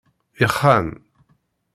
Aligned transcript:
Ixxan. 0.45 0.87